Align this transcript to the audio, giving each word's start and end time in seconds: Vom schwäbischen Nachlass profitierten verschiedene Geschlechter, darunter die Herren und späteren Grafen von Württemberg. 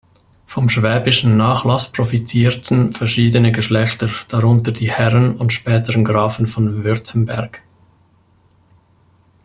Vom 0.47 0.67
schwäbischen 0.67 1.37
Nachlass 1.37 1.91
profitierten 1.91 2.91
verschiedene 2.91 3.51
Geschlechter, 3.51 4.09
darunter 4.29 4.71
die 4.71 4.89
Herren 4.91 5.37
und 5.37 5.53
späteren 5.53 6.03
Grafen 6.03 6.47
von 6.47 6.83
Württemberg. 6.83 7.61